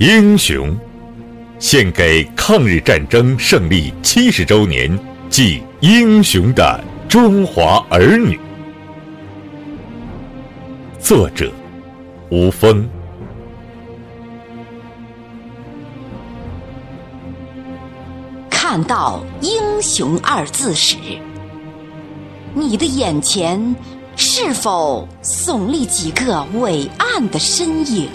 [0.00, 0.74] 英雄，
[1.58, 4.98] 献给抗日战争胜利七十周年
[5.28, 8.40] 暨英雄的中华儿女。
[10.98, 11.52] 作者：
[12.30, 12.88] 吴峰。
[18.48, 20.96] 看到“英雄”二字时，
[22.54, 23.76] 你的眼前
[24.16, 28.08] 是否耸立几个伟岸的身影？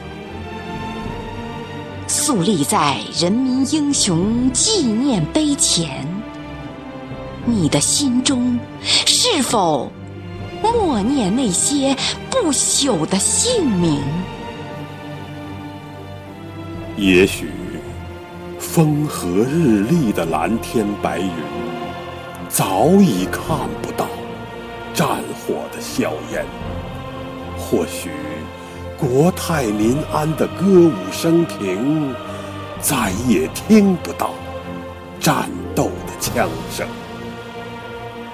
[2.27, 6.07] 肃立在人民英雄纪念碑前，
[7.45, 9.91] 你的心中是否
[10.59, 11.95] 默念那些
[12.31, 14.01] 不朽的姓名？
[16.97, 17.51] 也许。
[18.57, 21.29] 风和日丽的蓝天白云，
[22.49, 24.07] 早已看不到
[24.95, 25.07] 战
[25.45, 26.43] 火的硝烟；
[27.55, 28.09] 或许
[28.97, 32.15] 国泰民安的歌舞升平，
[32.79, 34.31] 再也听不到
[35.19, 36.87] 战斗的枪声。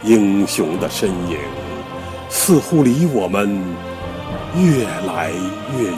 [0.03, 1.37] 英雄的身影，
[2.29, 3.59] 似乎离我们
[4.55, 5.31] 越来
[5.77, 5.95] 越远，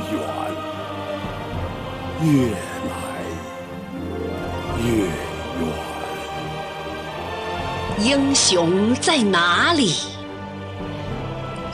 [2.24, 2.58] 越来。
[4.86, 4.88] 越
[5.60, 5.68] 远，
[8.00, 9.96] 英雄在哪里？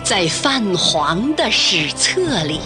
[0.04, 2.60] 在泛黄的史册里，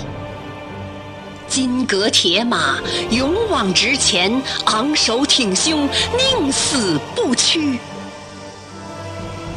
[1.53, 2.79] 金戈铁马，
[3.11, 5.87] 勇往直前，昂首挺胸，
[6.17, 7.77] 宁死不屈。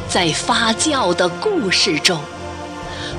[0.07, 2.19] 在发酵的故事中，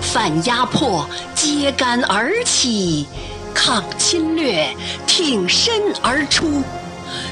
[0.00, 1.04] 反压迫，
[1.34, 3.08] 揭竿而起，
[3.52, 4.72] 抗侵略，
[5.08, 6.62] 挺身而出。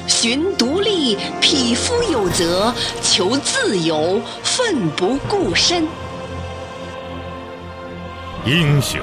[0.08, 5.86] 寻独立，匹夫有责；求自由，奋不顾身。
[8.44, 9.00] 英雄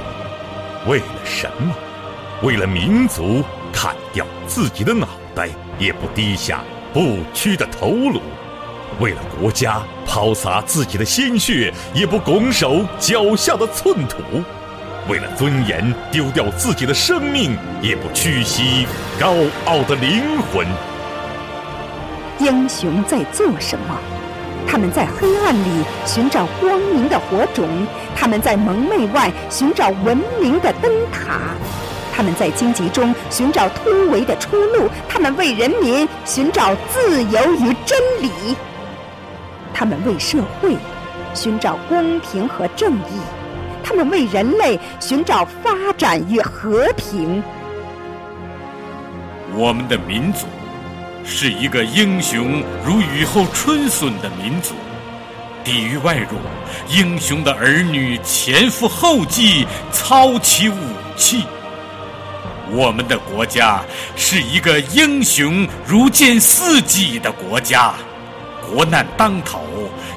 [0.86, 1.74] 为了什么？
[2.44, 5.48] 为了民族，砍掉自己的脑袋
[5.80, 6.62] 也不低下
[6.94, 8.20] 不屈的头颅；
[9.00, 14.18] 为了国家，抛洒自己的鲜血也不拱手脚下的寸土。
[15.08, 18.86] 为了尊严，丢掉自己的生命，也不屈膝
[19.18, 19.34] 高
[19.64, 20.22] 傲的灵
[20.52, 20.68] 魂。
[22.40, 23.98] 英雄在做什么？
[24.68, 27.66] 他们在黑暗里寻找光明的火种，
[28.14, 31.40] 他们在蒙昧外寻找文明的灯塔，
[32.16, 38.56] 他们在荆棘中寻找突围的出路，他们为人民寻找自由与真理，
[39.74, 40.78] 他们为社会
[41.34, 43.20] 寻找公平和正义。
[43.84, 47.44] 他们为人类寻找发展与和平。
[49.56, 50.46] 我们的民族
[51.26, 54.74] 是一个英雄如雨后春笋的民族，
[55.64, 56.38] 抵御外辱，
[56.88, 60.76] 英雄的儿女前赴后继，操起武
[61.18, 61.44] 器。
[62.72, 63.82] 我们的国家
[64.16, 67.94] 是一个英雄如见似己的国家，
[68.70, 69.62] 国难当头。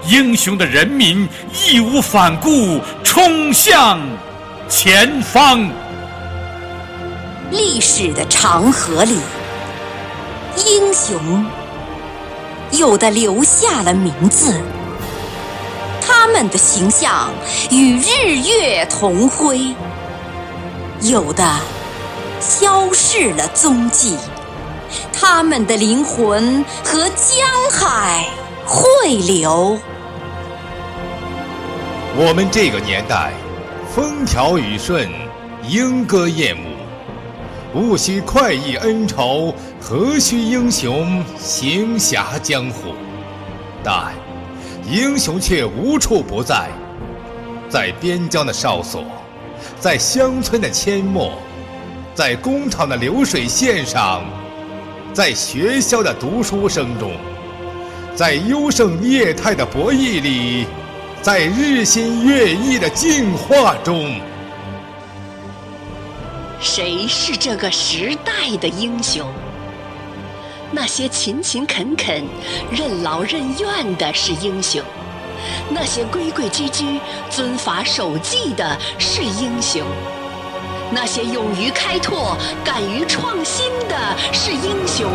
[0.08, 4.00] 英雄的人民义无反顾，冲向
[4.68, 5.68] 前方。
[7.50, 9.18] 历史的长河里，
[10.64, 11.44] 英雄
[12.70, 14.60] 有的留下了名字，
[16.00, 17.30] 他们的形象
[17.70, 19.74] 与日月同辉；
[21.02, 21.44] 有的
[22.40, 24.16] 消逝了踪迹，
[25.12, 28.26] 他们的灵魂和江海
[28.64, 29.78] 汇流。
[32.16, 33.32] 我们这个年代，
[33.94, 35.08] 风调雨顺，
[35.68, 36.66] 莺歌燕舞，
[37.72, 42.94] 不须快意恩仇，何须英雄行侠江湖？
[43.82, 44.12] 但
[44.90, 46.68] 英雄却无处不在，
[47.68, 49.04] 在边疆的哨所，
[49.80, 51.32] 在乡村的阡陌，
[52.16, 54.24] 在工厂的流水线上，
[55.12, 57.12] 在学校的读书声中，
[58.14, 60.64] 在优胜劣汰的博弈里。
[61.20, 64.18] 在日新月异的进化中，
[66.58, 69.30] 谁是这个时代的英雄？
[70.70, 72.24] 那些勤勤恳恳、
[72.70, 74.82] 任劳任怨的是英雄；
[75.68, 76.98] 那些规规矩矩、
[77.28, 79.84] 遵法守纪的是英雄；
[80.90, 83.96] 那些勇于开拓、敢于创新的
[84.32, 85.08] 是英雄；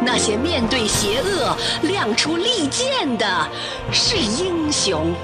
[0.00, 3.48] 那些面对邪恶亮出利剑的
[3.92, 5.14] 是英雄。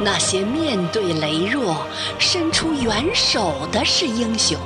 [0.00, 1.84] 那些面对羸弱
[2.20, 4.56] 伸出援手的是英雄，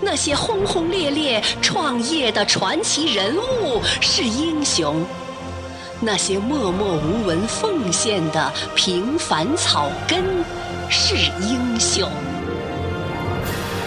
[0.00, 5.04] 那些轰轰烈烈创业的传奇人物是英雄，
[6.00, 10.22] 那些默默无闻奉献的平凡草根
[10.90, 12.08] 是英雄。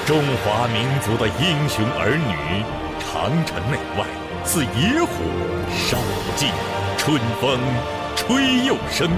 [0.06, 2.64] 中华民族的英雄儿女，
[3.00, 4.06] 长城内外
[4.44, 5.08] 似野火
[5.70, 6.50] 烧不尽，
[6.98, 7.60] 春风
[8.16, 9.10] 吹又生。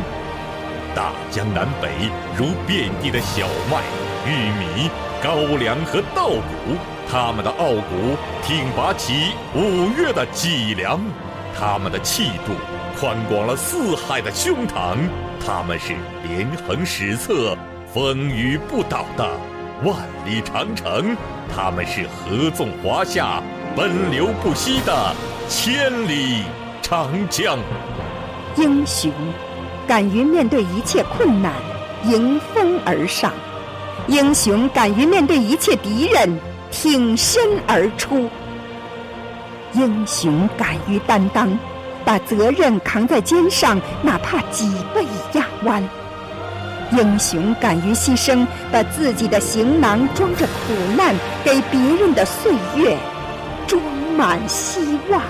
[0.95, 3.83] 大江南北如遍地的小麦、
[4.25, 4.89] 玉米、
[5.21, 6.75] 高粱和稻谷，
[7.09, 10.99] 他们的傲骨挺拔起五岳的脊梁，
[11.57, 12.53] 他们的气度
[12.99, 14.97] 宽广了四海的胸膛，
[15.39, 15.95] 他们是
[16.27, 17.57] 连横史册、
[17.93, 19.25] 风雨不倒的
[19.85, 21.15] 万里长城，
[21.55, 23.41] 他们是合纵华夏、
[23.73, 25.15] 奔流不息的
[25.47, 26.43] 千里
[26.81, 27.57] 长江。
[28.57, 29.09] 英雄。
[29.87, 31.53] 敢于面对一切困难，
[32.03, 33.31] 迎风而上；
[34.07, 36.37] 英雄敢于面对一切敌人，
[36.69, 38.29] 挺身而出；
[39.73, 41.49] 英雄敢于担当，
[42.05, 45.83] 把责任扛在肩上，哪怕脊背压弯；
[46.91, 52.97] 英雄敢于牺牲，把自己的行囊装着苦难，给别人的岁月
[53.67, 53.81] 装
[54.17, 55.21] 满希望。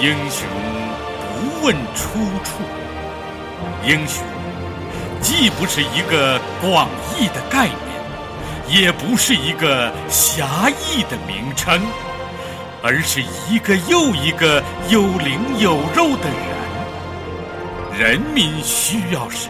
[0.00, 0.46] 英雄。
[1.42, 2.62] 不问出处，
[3.82, 4.22] 英雄
[5.22, 6.86] 既不是一个广
[7.18, 11.80] 义的概念，也不是一个狭义的名称，
[12.82, 17.98] 而是一个又一个有灵有肉的人。
[17.98, 19.48] 人民需要时，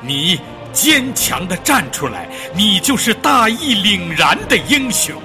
[0.00, 0.40] 你
[0.72, 5.16] 坚强的站出来，你就是大义凛然的英雄；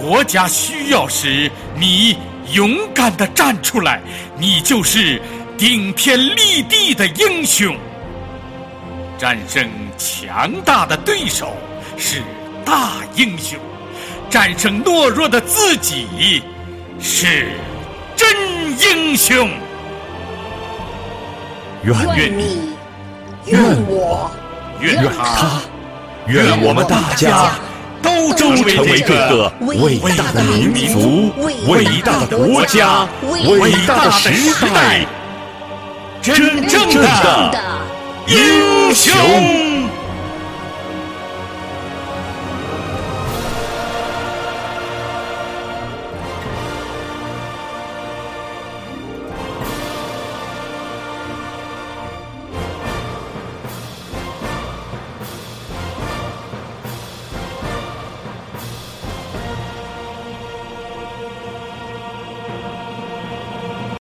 [0.00, 2.16] 国家需要时，你。
[2.54, 4.02] 勇敢的站出来，
[4.36, 5.22] 你就是
[5.56, 7.74] 顶天立地的英雄。
[9.16, 11.56] 战胜强大的对手
[11.96, 12.20] 是
[12.62, 13.58] 大英雄，
[14.28, 16.42] 战胜懦弱的自己
[17.02, 17.48] 是
[18.14, 18.28] 真
[18.78, 19.48] 英雄。
[21.82, 22.70] 愿你，
[23.46, 24.30] 愿我，
[24.80, 25.60] 愿他，
[26.28, 27.50] 愿我们大家。
[28.02, 31.30] 都成为这个伟大的民族、
[31.70, 35.06] 伟大的国家、伟大的时代
[36.20, 37.54] 真正的
[38.26, 39.71] 英雄。